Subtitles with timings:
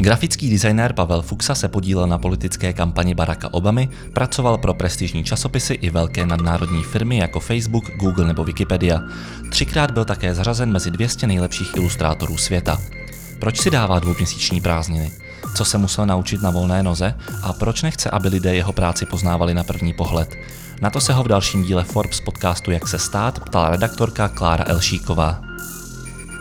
[0.00, 5.74] Grafický designér Pavel Fuxa se podílel na politické kampani Baracka Obamy, pracoval pro prestižní časopisy
[5.74, 9.00] i velké nadnárodní firmy jako Facebook, Google nebo Wikipedia.
[9.50, 12.78] Třikrát byl také zařazen mezi 200 nejlepších ilustrátorů světa.
[13.38, 15.12] Proč si dává dvouměsíční prázdniny?
[15.54, 19.54] Co se musel naučit na volné noze a proč nechce, aby lidé jeho práci poznávali
[19.54, 20.34] na první pohled?
[20.80, 24.64] Na to se ho v dalším díle Forbes podcastu Jak se stát ptala redaktorka Klára
[24.68, 25.47] Elšíková.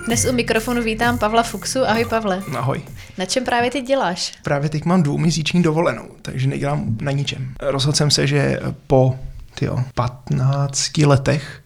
[0.08, 1.86] Dnes u mikrofonu vítám Pavla Fuxu.
[1.86, 2.44] Ahoj Pavle.
[2.58, 2.82] Ahoj.
[3.18, 4.34] Na čem právě ty děláš?
[4.44, 7.54] Právě teď mám dvouměsíční dovolenou, takže nedělám na ničem.
[7.60, 9.16] Rozhodl jsem se, že po
[9.56, 11.64] tyjo, 15 letech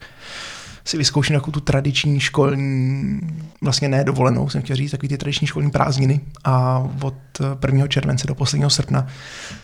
[0.84, 3.20] si vyzkouším jako tu tradiční školní,
[3.60, 7.14] vlastně ne dovolenou, jsem chtěl říct, takový ty tradiční školní prázdniny a od
[7.66, 7.86] 1.
[7.86, 9.06] července do posledního srpna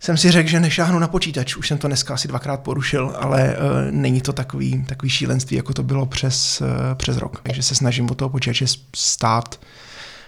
[0.01, 1.57] jsem si řekl, že nešáhnu na počítač.
[1.57, 5.75] Už jsem to dneska asi dvakrát porušil, ale uh, není to takový, takový šílenství, jako
[5.75, 7.41] to bylo přes, uh, přes rok.
[7.43, 9.61] Takže se snažím od toho počítače stát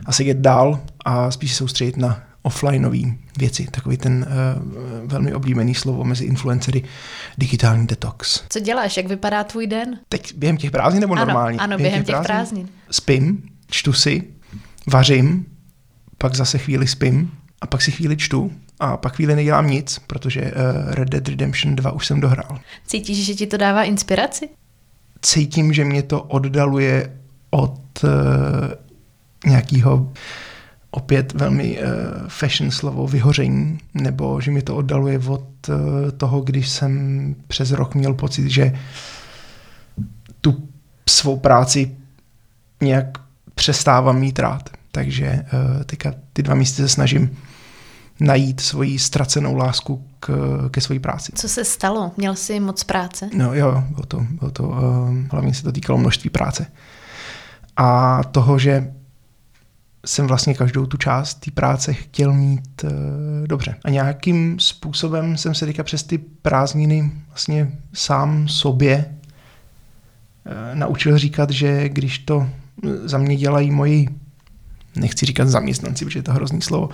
[0.07, 2.99] a sedět dál a spíš se soustředit na offlineové
[3.39, 3.67] věci.
[3.71, 6.83] Takový ten uh, velmi oblíbený slovo mezi influencery
[7.39, 8.43] digitální detox.
[8.49, 8.97] Co děláš?
[8.97, 9.99] Jak vypadá tvůj den?
[10.09, 11.59] Teď během těch prázdnin nebo ano, normálně?
[11.59, 12.69] Ano, během, během těch, těch prázdnin.
[12.91, 14.25] Spím, čtu si,
[14.87, 15.47] vařím,
[16.19, 20.41] pak zase chvíli spím a pak si chvíli čtu a pak chvíli nedělám nic, protože
[20.41, 22.59] uh, Red Dead Redemption 2 už jsem dohrál.
[22.87, 24.49] Cítíš, že ti to dává inspiraci?
[25.23, 27.17] Cítím, že mě to oddaluje
[27.51, 28.11] od uh,
[29.47, 30.13] nějakého
[30.91, 31.85] opět velmi uh,
[32.29, 35.75] fashion slovo vyhoření, nebo že mi to oddaluje od uh,
[36.17, 38.73] toho, když jsem přes rok měl pocit, že
[40.41, 40.69] tu
[41.09, 41.97] svou práci
[42.83, 43.19] nějak
[43.55, 44.71] přestávám mít rád.
[44.93, 47.37] Takže uh, teďka ty dva místy se snažím
[48.21, 50.31] najít svoji ztracenou lásku k,
[50.71, 51.33] ke své práci.
[51.35, 52.13] Co se stalo?
[52.17, 53.31] Měl jsi moc práce?
[53.37, 54.79] No jo, bylo to, bylo to uh,
[55.31, 56.67] hlavně se to týkalo množství práce.
[57.77, 58.93] A toho, že
[60.07, 62.91] jsem vlastně každou tu část té práce chtěl mít uh,
[63.47, 63.77] dobře.
[63.85, 71.51] A nějakým způsobem jsem se teďka přes ty prázdniny vlastně sám sobě uh, naučil říkat,
[71.51, 72.49] že když to
[73.05, 74.09] za mě dělají moji,
[74.97, 76.89] nechci říkat zaměstnanci, protože je to hrozný slovo,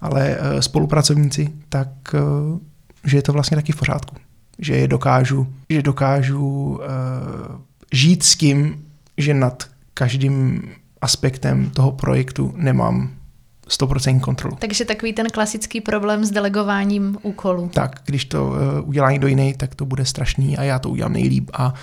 [0.00, 2.58] ale uh, spolupracovníci, tak uh,
[3.04, 4.16] že je to vlastně taky v pořádku.
[4.58, 6.78] Že je dokážu, že dokážu uh,
[7.92, 8.84] žít s tím,
[9.18, 10.62] že nad každým
[11.04, 13.10] aspektem toho projektu nemám
[13.68, 14.56] 100% kontrolu.
[14.60, 17.70] Takže takový ten klasický problém s delegováním úkolů.
[17.74, 21.12] Tak, když to uh, udělá někdo jiný, tak to bude strašný a já to udělám
[21.12, 21.74] nejlíp a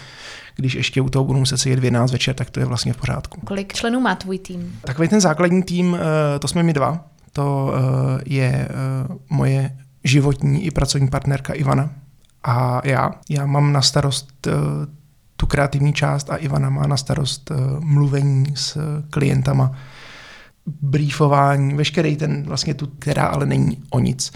[0.56, 2.98] když ještě u toho budu muset sedět v 11 večer, tak to je vlastně v
[2.98, 3.42] pořádku.
[3.42, 4.80] Kolik členů má tvůj tým?
[4.82, 6.00] Takový ten základní tým, uh,
[6.40, 7.06] to jsme my dva.
[7.34, 8.68] To uh, je
[9.30, 11.90] moje životní i pracovní partnerka Ivana
[12.44, 13.12] a já.
[13.30, 14.48] Já mám na starost
[15.42, 18.78] tu kreativní část a Ivana má na starost uh, mluvení s
[19.10, 19.72] klientama,
[20.82, 24.32] briefování, veškerý ten vlastně tu, která ale není o nic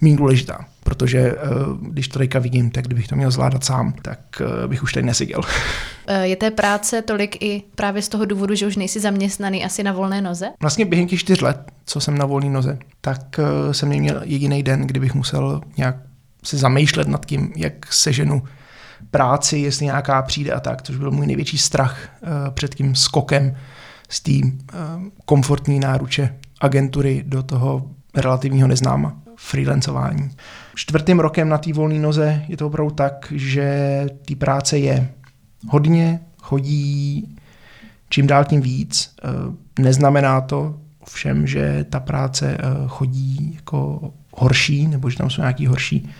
[0.00, 1.40] méně důležitá, protože uh,
[1.88, 5.06] když to teďka vidím, tak kdybych to měl zvládat sám, tak uh, bych už tady
[5.06, 5.40] neseděl.
[6.22, 9.92] Je té práce tolik i právě z toho důvodu, že už nejsi zaměstnaný asi na
[9.92, 10.48] volné noze?
[10.60, 13.40] Vlastně během těch čtyř let, co jsem na volné noze, tak
[13.72, 15.96] jsem neměl jediný den, kdybych musel nějak
[16.44, 18.42] se zamýšlet nad tím, jak seženu
[19.10, 23.56] práci, jestli nějaká přijde a tak, což byl můj největší strach uh, před tím skokem
[24.08, 24.50] z té uh,
[25.24, 30.30] komfortní náruče agentury do toho relativního neznáma, freelancování.
[30.74, 35.08] Čtvrtým rokem na té volné noze je to opravdu tak, že té práce je
[35.68, 37.36] hodně, chodí
[38.08, 39.14] čím dál tím víc.
[39.24, 45.66] Uh, neznamená to všem, že ta práce chodí jako horší, nebo že tam jsou nějaký
[45.66, 46.10] horší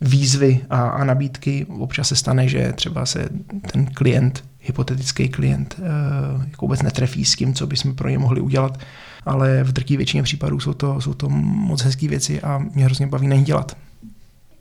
[0.00, 1.66] výzvy a, a nabídky.
[1.78, 3.28] Občas se stane, že třeba se
[3.72, 8.40] ten klient, hypotetický klient, uh, jako vůbec netrefí s tím, co bychom pro ně mohli
[8.40, 8.78] udělat,
[9.24, 13.06] ale v drtí většině případů jsou to, jsou to moc hezké věci a mě hrozně
[13.06, 13.76] baví na dělat.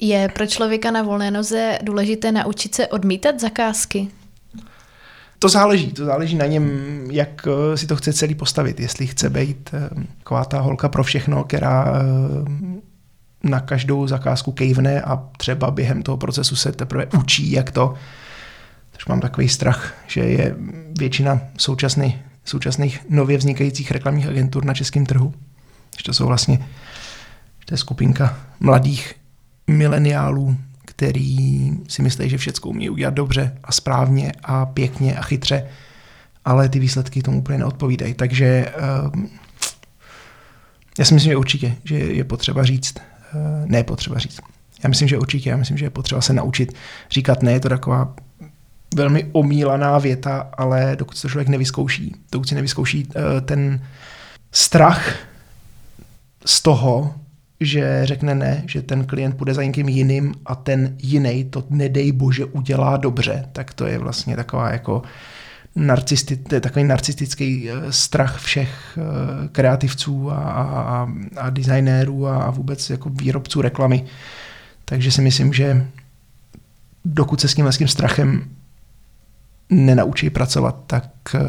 [0.02, 4.08] Je pro člověka na volné noze důležité naučit se odmítat zakázky?
[5.40, 6.70] To záleží, to záleží na něm,
[7.12, 8.80] jak uh, si to chce celý postavit.
[8.80, 11.94] Jestli chce být uh, taková ta holka pro všechno, která
[13.46, 17.94] na každou zakázku kejvne a třeba během toho procesu se teprve učí, jak to.
[18.92, 20.56] Takže mám takový strach, že je
[21.00, 25.34] většina současných, současných nově vznikajících reklamních agentur na českém trhu.
[25.98, 26.66] Že to jsou vlastně
[27.66, 29.14] to je skupinka mladých
[29.68, 35.68] mileniálů, který si myslí, že všechno umí udělat dobře a správně a pěkně a chytře,
[36.46, 38.14] ale ty výsledky tomu úplně neodpovídají.
[38.14, 38.74] Takže
[39.14, 39.30] um,
[41.00, 43.15] já si myslím, že určitě, že je potřeba říct, Eh,
[43.66, 44.40] ne potřeba říct.
[44.84, 46.74] Já myslím, že určitě, já myslím, že je potřeba se naučit
[47.12, 48.16] říkat ne, je to taková
[48.96, 53.82] velmi omílaná věta, ale dokud to člověk nevyzkouší, dokud si nevyzkouší eh, ten
[54.52, 55.16] strach
[56.46, 57.14] z toho,
[57.60, 62.12] že řekne ne, že ten klient půjde za někým jiným a ten jiný to nedej
[62.12, 65.02] bože udělá dobře, tak to je vlastně taková jako
[65.76, 71.08] narcisti, to je takový narcistický eh, strach všech eh, kreativců a, a,
[71.38, 74.06] a designérů a vůbec jako výrobců reklamy.
[74.86, 75.88] Takže si myslím, že
[77.06, 78.46] dokud se s tím, s tím strachem
[79.70, 81.40] nenaučí pracovat, tak eh,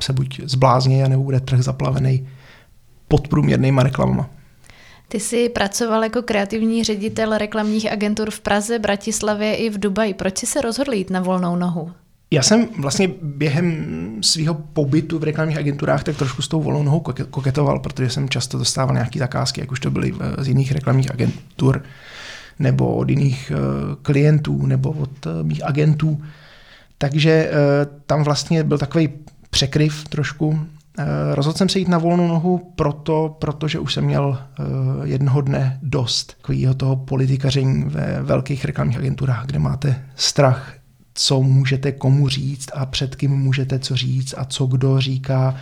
[0.00, 2.28] se buď zblázní, nebo bude trh zaplavený
[3.08, 4.30] podprůměrnýma reklamama.
[5.08, 10.14] Ty jsi pracoval jako kreativní ředitel reklamních agentur v Praze, Bratislavě i v Dubaji.
[10.14, 11.92] Proč jsi se rozhodl jít na volnou nohu?
[12.34, 13.86] Já jsem vlastně během
[14.20, 17.00] svého pobytu v reklamních agenturách tak trošku s tou volnou nohou
[17.30, 21.82] koketoval, protože jsem často dostával nějaké zakázky, jak už to byly z jiných reklamních agentur,
[22.58, 23.56] nebo od jiných eh,
[24.02, 26.22] klientů, nebo od eh, mých agentů.
[26.98, 27.52] Takže eh,
[28.06, 29.08] tam vlastně byl takový
[29.50, 30.60] překryv trošku.
[31.34, 34.38] Rozhodl jsem se jít na volnou nohu proto, protože už jsem měl
[35.04, 40.72] jednoho dne dost takového toho politikaření ve velkých reklamních agenturách, kde máte strach
[41.14, 45.54] co můžete komu říct a před kým můžete co říct a co kdo říká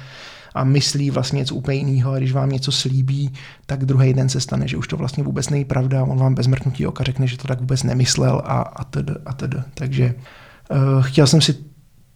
[0.55, 3.33] a myslí vlastně něco úplně jiného a když vám něco slíbí,
[3.67, 6.47] tak druhý den se stane, že už to vlastně vůbec není pravda on vám bez
[6.47, 9.11] mrknutí oka řekne, že to tak vůbec nemyslel a, a td.
[9.27, 9.55] A td.
[9.75, 10.15] Takže
[10.71, 11.55] uh, chtěl jsem si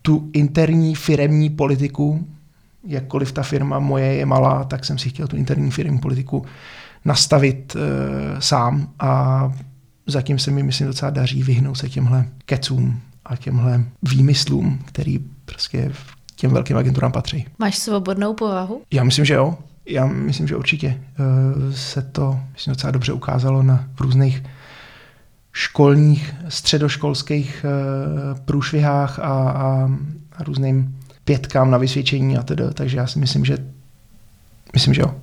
[0.03, 2.27] tu interní firemní politiku,
[2.87, 6.45] jakkoliv ta firma moje je malá, tak jsem si chtěl tu interní firmní politiku
[7.05, 7.81] nastavit uh,
[8.39, 9.53] sám a
[10.07, 15.93] zatím se mi, myslím, docela daří vyhnout se těmhle kecům a těmhle výmyslům, který prostě
[16.37, 17.47] těm velkým agenturám patří.
[17.59, 18.83] Máš svobodnou povahu?
[18.91, 19.59] Já myslím, že jo.
[19.87, 21.01] Já myslím, že určitě
[21.69, 24.43] eh, se to myslím, docela dobře ukázalo na různých
[25.53, 29.91] školních, středoškolských eh, průšvihách a, a,
[30.39, 32.65] a různým pětkám na vysvědčení a tedy.
[32.75, 33.59] Takže já si myslím, že
[34.75, 35.15] myslím, že jo.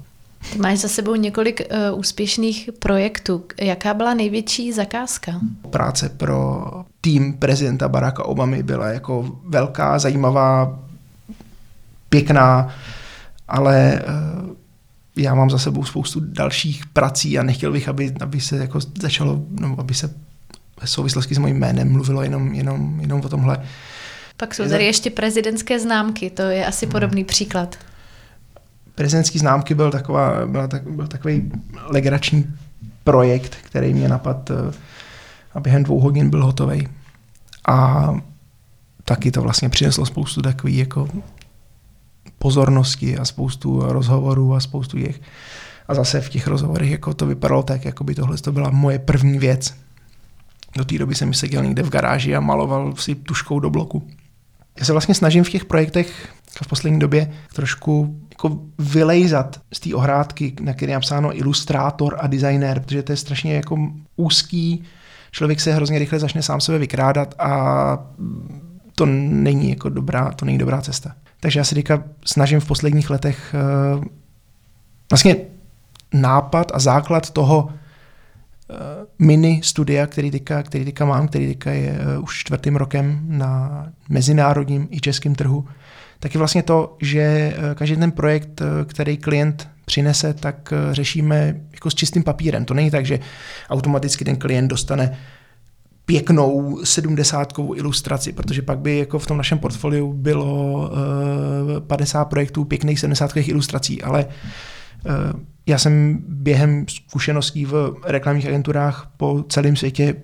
[0.51, 3.43] Ty máš za sebou několik uh, úspěšných projektů.
[3.61, 5.39] Jaká byla největší zakázka?
[5.69, 6.63] Práce pro
[7.01, 10.79] tým prezidenta Baracka Obamy byla jako velká, zajímavá,
[12.09, 12.75] pěkná,
[13.47, 14.49] ale uh,
[15.15, 19.41] já mám za sebou spoustu dalších prací a nechtěl bych, aby, aby se jako začalo,
[19.49, 20.13] no, aby se
[20.79, 23.57] v souvislosti s mojím jménem mluvilo jenom, jenom, jenom o tomhle.
[24.37, 27.77] Pak jsou tady ještě prezidentské známky, to je asi podobný příklad
[28.95, 31.51] prezidentský známky byl, taková, byla tak, byl takový
[31.87, 32.53] legrační
[33.03, 34.73] projekt, který mě napad eh,
[35.53, 36.87] a během dvou hodin byl hotový.
[37.67, 38.09] A
[39.05, 41.07] taky to vlastně přineslo spoustu takových jako
[42.39, 45.21] pozornosti a spoustu rozhovorů a spoustu jich.
[45.87, 48.99] A zase v těch rozhovorech jako to vypadalo tak, jako by tohle to byla moje
[48.99, 49.75] první věc.
[50.75, 54.07] Do té doby jsem seděl někde v garáži a maloval si tuškou do bloku.
[54.79, 59.95] Já se vlastně snažím v těch projektech v poslední době trošku jako vylejzat z té
[59.95, 63.77] ohrádky, na které je napsáno ilustrátor a designer, protože to je strašně jako
[64.15, 64.83] úzký,
[65.31, 67.97] člověk se hrozně rychle začne sám sebe vykrádat a
[68.95, 71.15] to není jako dobrá, to není dobrá cesta.
[71.39, 73.56] Takže já se teďka snažím v posledních letech
[73.97, 74.03] uh,
[75.12, 75.36] vlastně
[76.13, 78.75] nápad a základ toho uh,
[79.19, 83.86] mini studia, který teďka, který teďka mám, který teďka je uh, už čtvrtým rokem na
[84.09, 85.65] mezinárodním i českém trhu,
[86.23, 90.95] tak je vlastně to, že eh, každý ten projekt, eh, který klient přinese, tak eh,
[90.95, 92.65] řešíme jako s čistým papírem.
[92.65, 93.19] To není tak, že
[93.69, 95.17] automaticky ten klient dostane
[96.05, 102.63] pěknou sedmdesátkovou ilustraci, protože pak by jako v tom našem portfoliu bylo uh, 50 projektů
[102.63, 104.25] pěkných sedmdesátkových ilustrací, ale
[105.65, 110.15] já jsem během zkušeností v reklamních agenturách po celém světě,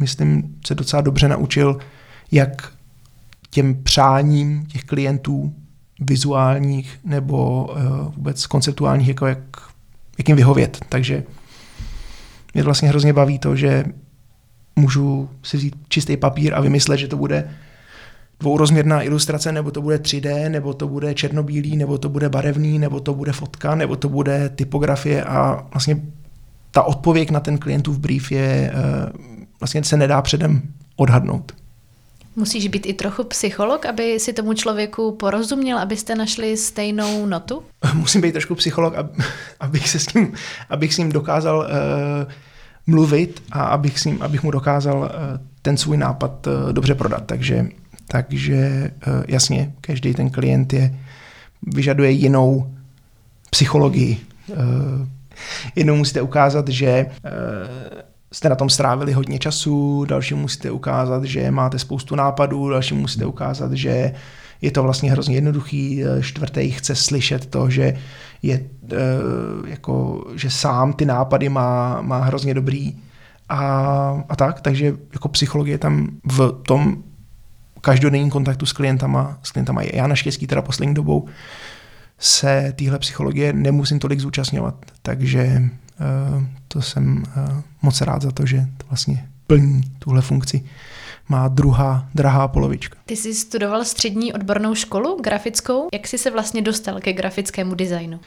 [0.00, 1.78] myslím, se docela dobře naučil,
[2.32, 2.72] jak
[3.54, 5.54] těm přáním těch klientů
[6.00, 9.38] vizuálních nebo uh, vůbec konceptuálních, jako jak,
[10.18, 10.84] jak jim vyhovět.
[10.88, 11.22] Takže
[12.54, 13.84] mě vlastně hrozně baví to, že
[14.76, 17.50] můžu si vzít čistý papír a vymyslet, že to bude
[18.40, 23.00] dvourozměrná ilustrace, nebo to bude 3D, nebo to bude černobílý, nebo to bude barevný, nebo
[23.00, 26.02] to bude fotka, nebo to bude typografie a vlastně
[26.70, 29.12] ta odpověď na ten klientův brief je, uh,
[29.60, 30.62] vlastně se nedá předem
[30.96, 31.63] odhadnout.
[32.36, 37.62] Musíš být i trochu psycholog, aby si tomu člověku porozuměl, abyste našli stejnou notu?
[37.94, 38.94] Musím být trošku psycholog,
[39.60, 40.32] abych, se s ním,
[40.70, 42.32] abych s ním dokázal uh,
[42.86, 45.08] mluvit a abych, s ním, abych mu dokázal uh,
[45.62, 47.22] ten svůj nápad uh, dobře prodat.
[47.26, 47.66] Takže,
[48.08, 50.98] takže uh, jasně, každý ten klient je,
[51.62, 52.74] vyžaduje jinou
[53.50, 54.20] psychologii.
[54.48, 54.56] Uh,
[55.76, 58.00] jednou musíte ukázat, že uh,
[58.34, 63.26] jste na tom strávili hodně času, další musíte ukázat, že máte spoustu nápadů, další musíte
[63.26, 64.14] ukázat, že
[64.62, 67.94] je to vlastně hrozně jednoduchý, čtvrtý chce slyšet to, že
[68.42, 68.60] je
[69.66, 72.96] jako, že sám ty nápady má, má hrozně dobrý
[73.48, 73.58] a,
[74.28, 76.96] a tak, takže jako psychologie tam v tom
[77.80, 79.96] každodenním kontaktu s klientama, s klientama je.
[79.96, 81.28] Já naštěstí teda poslední dobou
[82.18, 88.46] se téhle psychologie nemusím tolik zúčastňovat, takže uh, to jsem uh, moc rád za to,
[88.46, 90.64] že to vlastně plní tuhle funkci
[91.28, 92.98] má druhá drahá polovička.
[93.06, 95.88] Ty jsi studoval střední odbornou školu grafickou.
[95.92, 98.20] Jak jsi se vlastně dostal ke grafickému designu?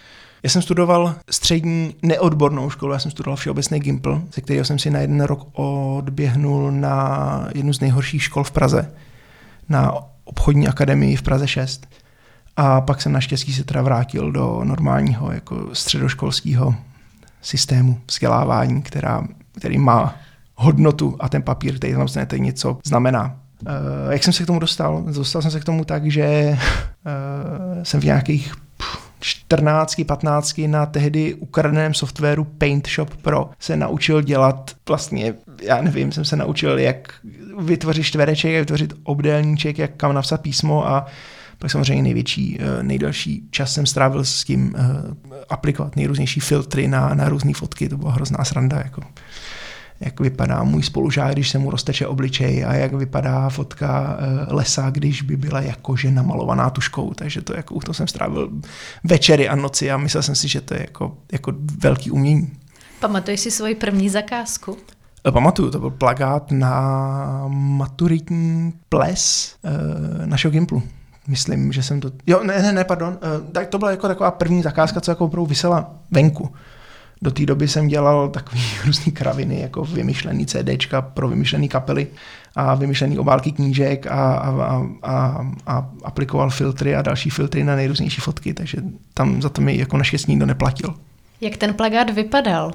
[0.44, 4.90] Já jsem studoval střední neodbornou školu, já jsem studoval všeobecný Gimpl, ze kterého jsem si
[4.90, 8.92] na jeden rok odběhnul na jednu z nejhorších škol v Praze,
[9.70, 11.88] na obchodní akademii v Praze 6.
[12.58, 16.76] A pak jsem naštěstí se teda vrátil do normálního jako středoškolského
[17.42, 20.16] systému vzdělávání, která, který má
[20.56, 23.36] hodnotu a ten papír, který tam znete, něco znamená.
[23.62, 25.02] Uh, jak jsem se k tomu dostal?
[25.02, 28.54] Dostal jsem se k tomu tak, že uh, jsem v nějakých
[29.20, 36.12] 14, 15 na tehdy ukradeném softwaru Paint Shop Pro se naučil dělat vlastně, já nevím,
[36.12, 37.14] jsem se naučil, jak
[37.60, 41.06] vytvořit čtvereček, jak vytvořit obdélníček, jak kam napsat písmo a
[41.58, 47.14] pak samozřejmě největší, eh, nejdelší čas jsem strávil s tím uh, aplikovat nejrůznější filtry na,
[47.14, 48.78] na různé fotky, to byla hrozná sranda.
[48.78, 49.02] Jako
[50.00, 54.90] jak vypadá můj spolužák, když se mu rozteče obličej a jak vypadá fotka uh, lesa,
[54.90, 57.14] když by byla jakože namalovaná tuškou.
[57.14, 58.50] Takže to, jako, to jsem strávil
[59.04, 62.52] večery a noci a myslel jsem si, že to je jako, jako velký umění.
[63.00, 64.78] Pamatuješ si svoji první zakázku?
[65.32, 69.56] Pamatuju, to byl plagát na maturitní ples
[70.26, 70.84] našeho Gimplu.
[71.28, 72.12] Myslím, že jsem to...
[72.28, 73.18] Jo, ne, ne, ne, pardon.
[73.40, 76.52] Uh, tak to byla jako taková první zakázka, co jako opravdu vysela venku.
[77.22, 82.08] Do té doby jsem dělal takový různý kraviny, jako vymyšlený CDčka pro vymyšlený kapely
[82.56, 87.76] a vymyšlený obálky knížek a, a, a, a, a aplikoval filtry a další filtry na
[87.76, 88.78] nejrůznější fotky, takže
[89.14, 90.94] tam za to mi jako naštěstí nikdo neplatil.
[91.42, 92.74] Jak ten plagát vypadal?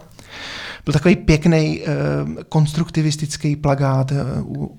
[0.85, 4.19] Byl takový pěkný uh, konstruktivistický plagát, uh,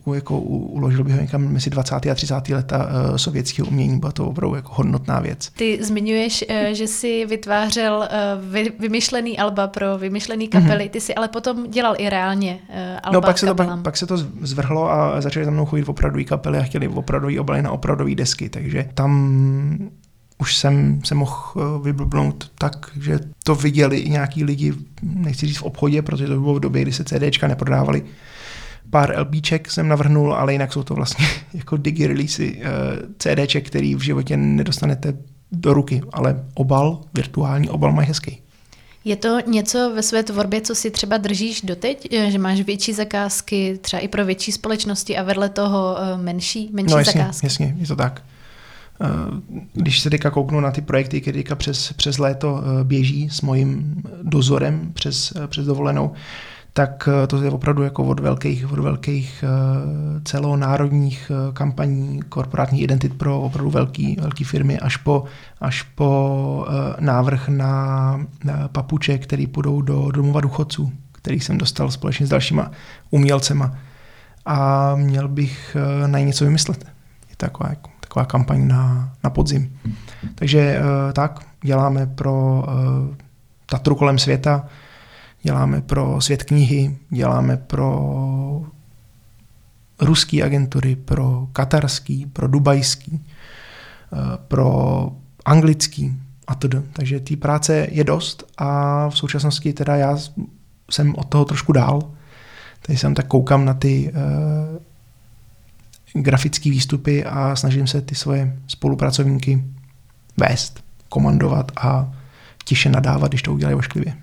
[0.05, 1.95] u, jako u, uložil bych ho někam mezi 20.
[1.95, 2.49] a 30.
[2.49, 5.49] leta uh, sovětského umění, byla to opravdu jako hodnotná věc.
[5.49, 10.89] Ty zmiňuješ, uh, že jsi vytvářel uh, vy, vymyšlený alba pro vymyšlený kapely, mm-hmm.
[10.89, 13.97] ty jsi ale potom dělal i reálně uh, alba No pak se, to, pak, pak
[13.97, 17.71] se to zvrhlo a začaly za mnou chodit opravdový kapely a chtěli opravdový obaly na
[17.71, 19.89] opravdové desky, takže tam
[20.43, 25.57] už jsem se mohl eh, vyblbnout tak, že to viděli i nějaký lidi, nechci říct
[25.57, 28.03] v obchodě, protože to bylo v době, kdy se CDčka neprodávaly.
[28.89, 32.63] Pár LBček jsem navrhnul, ale jinak jsou to vlastně jako digi releasy uh,
[33.17, 35.17] CDček, který v životě nedostanete
[35.51, 38.41] do ruky, ale obal, virtuální obal mají hezký.
[39.05, 42.93] Je to něco ve své tvorbě, co si třeba držíš doteď, eh, že máš větší
[42.93, 47.45] zakázky, třeba i pro větší společnosti a vedle toho menší, menší no, jasně, zakázky?
[47.45, 48.21] jasně, je to tak.
[49.03, 49.07] Eh,
[49.73, 53.41] když se teďka kouknu na ty projekty, které teďka přes, přes léto eh, běží s
[53.41, 56.11] mojím dozorem přes, eh, přes dovolenou,
[56.75, 59.43] tak to je opravdu jako od velkých, od velkých
[60.23, 65.23] celonárodních kampaní, korporátních identit pro opravdu velký, velký firmy, až po,
[65.61, 66.67] až po
[66.99, 68.19] návrh na,
[68.71, 72.71] papuče, který půjdou do domova důchodců, který jsem dostal společně s dalšíma
[73.09, 73.77] umělcema.
[74.45, 76.85] A měl bych na ně něco vymyslet.
[77.29, 79.79] Je taková jako taková kampaň na, na podzim.
[80.35, 83.15] Takže uh, tak, děláme pro uh,
[83.65, 84.65] Tatru kolem světa,
[85.43, 88.61] děláme pro svět knihy, děláme pro
[90.01, 93.11] ruský agentury, pro katarský, pro dubajský,
[94.11, 95.09] uh, pro
[95.45, 96.13] anglický
[96.47, 96.75] a td.
[96.93, 100.17] Takže té práce je dost a v současnosti teda já
[100.91, 102.01] jsem od toho trošku dál.
[102.81, 104.13] Tady jsem tak koukám na ty
[106.13, 109.63] grafické výstupy a snažím se ty svoje spolupracovníky
[110.37, 112.11] vést, komandovat a
[112.65, 114.13] tiše nadávat, když to udělají ošklivě.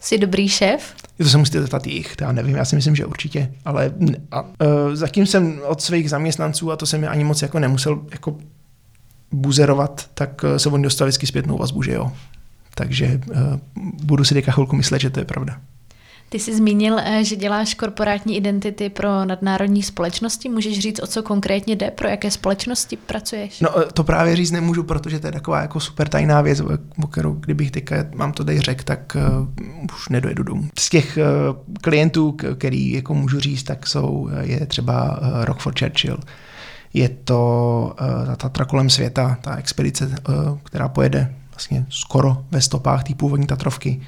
[0.00, 0.94] Jsi dobrý šéf?
[1.16, 3.92] To se musíte zeptat jich, já nevím, já si myslím, že určitě, ale
[4.30, 4.48] a, uh,
[4.92, 8.36] zatím jsem od svých zaměstnanců, a to jsem ani moc jako nemusel jako
[9.32, 12.12] buzerovat, tak uh, se oni dostali vždycky zpětnou vazbu, že jo.
[12.74, 13.36] Takže uh,
[14.04, 15.60] budu si teďka chvilku myslet, že to je pravda.
[16.32, 20.48] Ty jsi zmínil, eh, že děláš korporátní identity pro nadnárodní společnosti.
[20.48, 21.90] Můžeš říct, o co konkrétně jde?
[21.90, 23.60] Pro jaké společnosti pracuješ?
[23.60, 26.60] No eh, to právě říct nemůžu, protože to je taková jako super tajná věc,
[27.02, 30.68] o kterou kdybych teďka mám to tady řekl, tak uh, už nedojedu domů.
[30.78, 36.18] Z těch uh, klientů, který jako můžu říct, tak jsou, je třeba uh, Rockford Churchill,
[36.94, 42.60] je to uh, ta Tatra kolem světa, ta expedice, uh, která pojede vlastně skoro ve
[42.60, 44.00] stopách té původní Tatrovky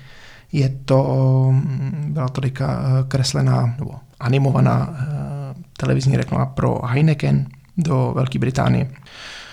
[0.53, 3.91] je to, mm, byla to teďka eh, kreslená nebo
[4.21, 5.05] animovaná eh,
[5.77, 8.91] televizní reklama pro Heineken do Velké Británie.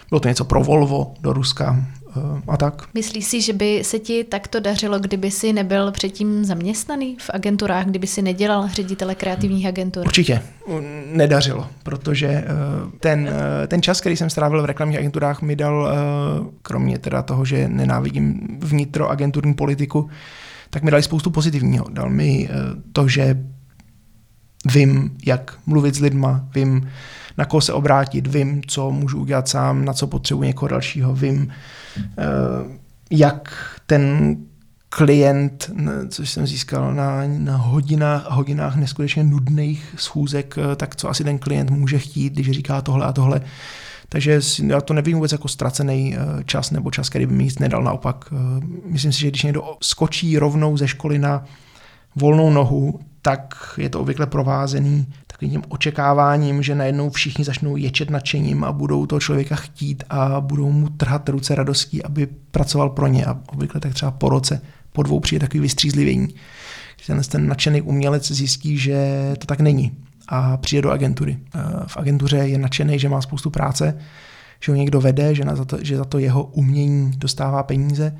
[0.09, 2.83] Bylo to něco pro Volvo do Ruska eh, a tak.
[2.93, 7.85] Myslíš si, že by se ti takto dařilo, kdyby si nebyl předtím zaměstnaný v agenturách,
[7.85, 10.05] kdyby si nedělal ředitele kreativních agentur?
[10.05, 10.41] Určitě
[11.13, 12.43] nedařilo, protože
[12.99, 13.29] ten,
[13.67, 15.93] ten čas, který jsem strávil v reklamních agenturách, mi dal,
[16.61, 20.09] kromě teda toho, že nenávidím vnitroagenturní politiku,
[20.69, 21.85] tak mi dali spoustu pozitivního.
[21.89, 22.49] Dal mi
[22.93, 23.37] to, že
[24.65, 26.89] vím, jak mluvit s lidma, vím,
[27.37, 31.49] na koho se obrátit, vím, co můžu udělat sám, na co potřebuji někoho dalšího, vím,
[31.97, 32.23] eh,
[33.11, 33.53] jak
[33.85, 34.35] ten
[34.89, 35.71] klient,
[36.09, 41.39] což jsem získal na, na hodinách hodinách neskutečně nudných schůzek, eh, tak co asi ten
[41.39, 43.41] klient může chtít, když říká tohle a tohle.
[44.09, 47.59] Takže já to nevím vůbec jako ztracený eh, čas nebo čas, který by mi nic
[47.59, 47.83] nedal.
[47.83, 48.33] Naopak,
[48.85, 51.45] myslím si, že když někdo skočí rovnou ze školy na
[52.15, 58.09] volnou nohu, tak je to obvykle provázený takovým tím očekáváním, že najednou všichni začnou ječet
[58.09, 63.07] nadšením a budou toho člověka chtít a budou mu trhat ruce radostí, aby pracoval pro
[63.07, 63.25] ně.
[63.25, 64.61] A obvykle tak třeba po roce,
[64.91, 66.27] po dvou přijde takový vystřízlivění.
[67.07, 69.91] Ten, ten nadšený umělec zjistí, že to tak není
[70.29, 71.37] a přijde do agentury.
[71.87, 73.97] V agentuře je nadšený, že má spoustu práce,
[74.63, 78.15] že ho někdo vede, že, za to, že za to jeho umění dostává peníze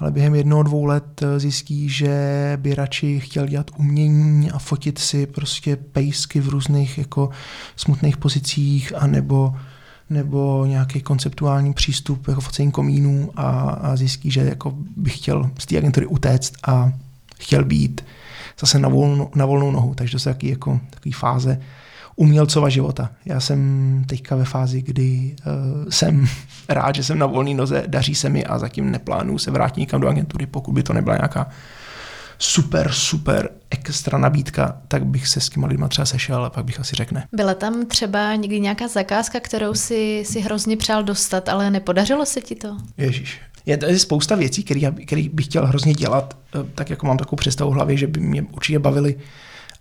[0.00, 4.98] ale během jednoho, dvou let eh, zjistí, že by radši chtěl dělat umění a fotit
[4.98, 7.30] si prostě pejsky v různých jako
[7.76, 9.54] smutných pozicích a nebo
[10.10, 15.66] nebo nějaký konceptuální přístup jako focení komínů a, a zjistí, že jako by chtěl z
[15.66, 16.92] té agentury utéct a
[17.38, 18.04] chtěl být
[18.60, 19.94] zase na, volnou, na volnou nohu.
[19.94, 21.60] Takže to jsou taky jako takový fáze
[22.16, 23.10] umělcova života.
[23.24, 26.28] Já jsem teďka ve fázi, kdy uh, jsem
[26.68, 30.00] rád, že jsem na volné noze, daří se mi a zatím neplánuju se vrátit někam
[30.00, 31.48] do agentury, pokud by to nebyla nějaká
[32.38, 36.80] super, super extra nabídka, tak bych se s těma lidma třeba sešel a pak bych
[36.80, 37.26] asi řekne.
[37.32, 42.40] Byla tam třeba někdy nějaká zakázka, kterou si, si hrozně přál dostat, ale nepodařilo se
[42.40, 42.76] ti to?
[42.96, 43.40] Ježíš.
[43.66, 47.70] Je tady spousta věcí, které bych chtěl hrozně dělat, eh, tak jako mám takovou představu
[47.70, 49.16] v hlavě, že by mě určitě bavily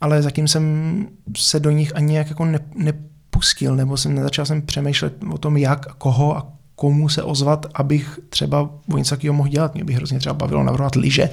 [0.01, 4.61] ale zatím jsem se do nich ani nějak jako ne, nepustil, nebo jsem nezačal jsem
[4.61, 9.49] přemýšlet o tom, jak, koho a komu se ozvat, abych třeba o něco takového mohl
[9.49, 9.73] dělat.
[9.73, 11.29] Mě by hrozně třeba bavilo navrhovat lyže,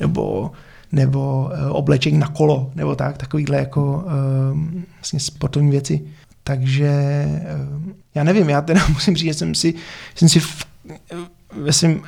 [0.00, 0.52] nebo,
[0.92, 4.04] nebo uh, oblečení na kolo, nebo tak, takovýhle jako
[4.52, 6.00] uh, vlastně sportovní věci.
[6.44, 6.92] Takže
[8.14, 9.74] já nevím, já teda musím říct, že jsem si,
[10.14, 10.64] jsem si v,
[11.56, 12.02] ve svém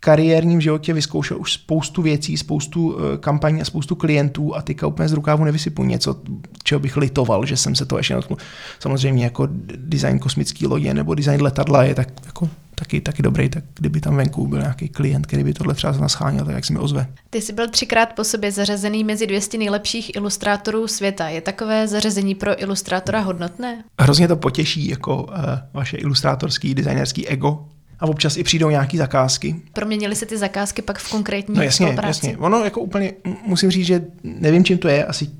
[0.00, 5.08] kariérním životě vyzkoušel už spoustu věcí, spoustu eh, kampaní a spoustu klientů a teďka úplně
[5.08, 6.16] z rukávu nevysypu něco,
[6.62, 8.38] čeho bych litoval, že jsem se to ještě natknul.
[8.80, 13.64] Samozřejmě jako design kosmický lodě nebo design letadla je tak jako taky, taky dobrý, tak
[13.74, 16.78] kdyby tam venku byl nějaký klient, který by tohle třeba nascháněl, tak jak se mi
[16.78, 17.06] ozve.
[17.30, 21.28] Ty jsi byl třikrát po sobě zařazený mezi 200 nejlepších ilustrátorů světa.
[21.28, 23.84] Je takové zařazení pro ilustrátora hodnotné?
[24.00, 25.28] Hrozně to potěší jako uh,
[25.72, 27.66] vaše ilustrátorský, designerský ego,
[28.00, 29.56] a občas i přijdou nějaké zakázky.
[29.72, 32.26] Proměnily se ty zakázky pak v konkrétní no jasně, spolupráci?
[32.26, 32.38] jasně.
[32.38, 33.12] Ono jako úplně,
[33.46, 35.30] musím říct, že nevím, čím to je, asi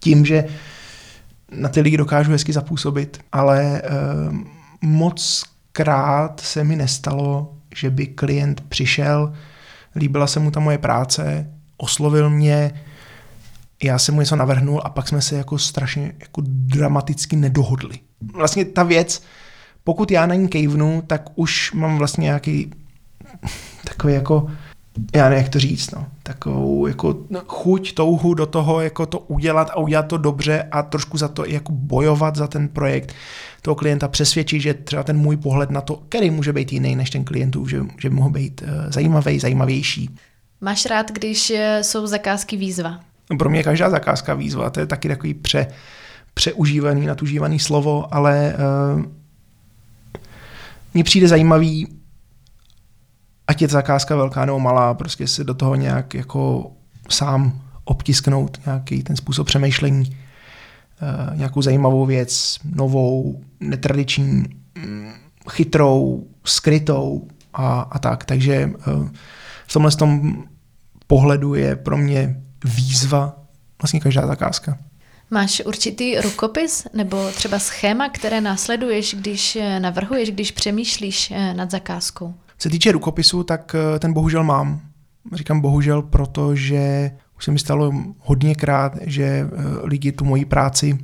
[0.00, 0.44] tím, že
[1.50, 4.36] na ty lidi dokážu hezky zapůsobit, ale uh,
[4.82, 9.32] moc krát se mi nestalo, že by klient přišel,
[9.96, 12.84] líbila se mu ta moje práce, oslovil mě,
[13.82, 17.98] já jsem mu něco navrhnul a pak jsme se jako strašně jako dramaticky nedohodli.
[18.34, 19.22] Vlastně ta věc,
[19.84, 22.70] pokud já na ní kejvnu, tak už mám vlastně nějaký
[23.84, 24.50] takový jako,
[25.14, 27.16] já nevím, jak to říct, no, takovou jako
[27.46, 31.44] chuť, touhu do toho, jako to udělat a udělat to dobře a trošku za to
[31.46, 33.14] jako bojovat za ten projekt
[33.62, 37.10] toho klienta, přesvědčit, že třeba ten můj pohled na to, který může být jiný než
[37.10, 40.10] ten klientů, že, že mohl být uh, zajímavý, zajímavější.
[40.60, 43.00] Máš rád, když eh, jsou zakázky výzva?
[43.30, 45.66] No, pro mě každá zakázka výzva, to je taky takový pře,
[46.34, 48.54] přeužívaný, natužívaný slovo, ale
[48.96, 49.02] uh,
[50.94, 51.88] mně přijde zajímavý,
[53.46, 56.72] ať je zakázka velká nebo malá, prostě si do toho nějak jako
[57.08, 64.44] sám obtisknout nějaký ten způsob přemýšlení, uh, nějakou zajímavou věc, novou, netradiční,
[64.84, 65.12] um,
[65.50, 68.24] chytrou, skrytou a, a tak.
[68.24, 69.08] Takže uh,
[69.66, 70.44] v tomhle tom
[71.06, 73.36] pohledu je pro mě výzva
[73.82, 74.78] vlastně každá zakázka.
[75.32, 81.70] Máš určitý rukopis nebo třeba schéma, které následuješ, když eh, navrhuješ, když přemýšlíš eh, nad
[81.70, 82.34] zakázkou?
[82.58, 84.80] Se týče rukopisu, tak eh, ten bohužel mám.
[85.32, 89.48] Říkám bohužel, protože už se mi stalo hodněkrát, že
[89.82, 90.98] lidi tu moji práci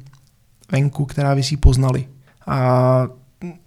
[0.72, 2.08] venku, která vysí, poznali.
[2.46, 3.08] A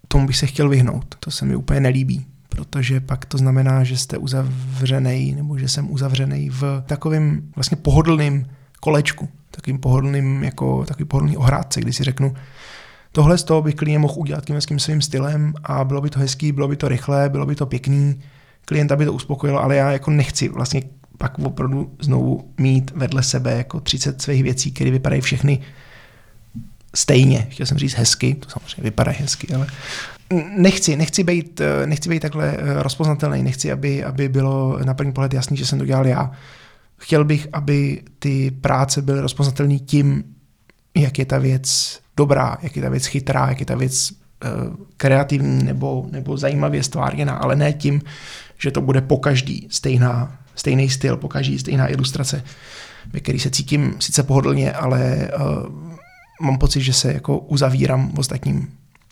[0.07, 1.15] tomu bych se chtěl vyhnout.
[1.19, 5.91] To se mi úplně nelíbí, protože pak to znamená, že jste uzavřený, nebo že jsem
[5.91, 8.45] uzavřený v takovém vlastně pohodlným
[8.79, 12.33] kolečku takovým pohodlným, jako takový pohodlný ohrádce, kdy si řeknu,
[13.11, 16.51] Tohle z toho bych klidně mohl udělat tím svým stylem a bylo by to hezký,
[16.51, 18.21] bylo by to rychlé, bylo by to pěkný,
[18.65, 20.81] klienta by to uspokojilo, ale já jako nechci vlastně
[21.17, 25.61] pak opravdu znovu mít vedle sebe jako 30 svých věcí, které vypadají všechny
[26.95, 27.47] stejně.
[27.49, 29.67] Chtěl jsem říct hezky, to samozřejmě vypadá hezky, ale
[30.57, 35.33] nechci, nechci být, nechci být takhle eh, rozpoznatelný, nechci, aby, aby bylo na první pohled
[35.33, 36.31] jasný, že jsem to dělal já.
[37.01, 40.23] Chtěl bych, aby ty práce byly rozpoznatelné tím,
[40.95, 44.75] jak je ta věc dobrá, jak je ta věc chytrá, jak je ta věc uh,
[44.97, 48.01] kreativní nebo, nebo zajímavě stvárněná, ale ne tím,
[48.57, 52.43] že to bude po každý stejná, stejný styl, po každý stejná ilustrace,
[53.13, 55.81] ve který se cítím sice pohodlně, ale uh,
[56.41, 58.67] mám pocit, že se jako uzavírám ostatním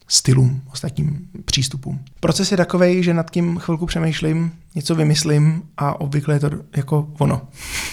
[0.09, 1.99] stylům, ostatním přístupům.
[2.19, 7.07] Proces je takový, že nad tím chvilku přemýšlím, něco vymyslím a obvykle je to jako
[7.19, 7.41] ono.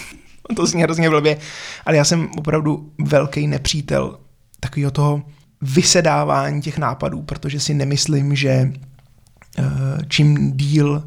[0.57, 1.39] to zní hrozně blbě,
[1.87, 4.19] ale já jsem opravdu velký nepřítel
[4.61, 5.23] takového toho
[5.63, 9.63] vysedávání těch nápadů, protože si nemyslím, že eh,
[10.09, 11.05] čím díl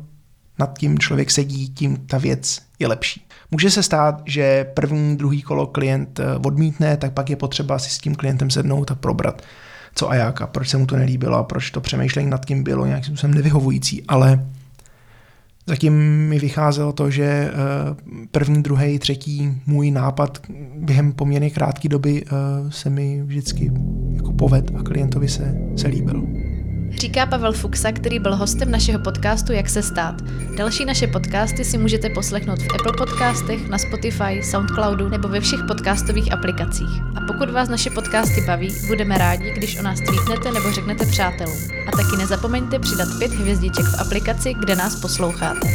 [0.60, 3.26] nad tím člověk sedí, tím ta věc je lepší.
[3.52, 7.90] Může se stát, že první, druhý kolo klient eh, odmítne, tak pak je potřeba si
[7.90, 9.42] s tím klientem sednout a probrat,
[9.96, 12.64] co a jak a proč se mu to nelíbilo a proč to přemýšlení nad tím
[12.64, 14.46] bylo nějakým způsobem nevyhovující, ale
[15.68, 15.94] zatím
[16.30, 17.52] mi vycházelo to, že eh,
[18.32, 20.38] první, druhý, třetí můj nápad
[20.76, 22.32] během poměrně krátké doby eh,
[22.72, 23.72] se mi vždycky
[24.14, 26.28] jako poved a klientovi se, se líbil.
[26.90, 30.16] Říká Pavel Fuxa, který byl hostem našeho podcastu Jak se stát.
[30.58, 35.60] Další naše podcasty si můžete poslechnout v Apple podcastech, na Spotify, Soundcloudu nebo ve všech
[35.68, 36.90] podcastových aplikacích.
[37.16, 41.58] A pokud vás naše podcasty baví, budeme rádi, když o nás tweetnete nebo řeknete přátelům.
[41.88, 45.68] A taky nezapomeňte přidat pět hvězdiček v aplikaci, kde nás posloucháte.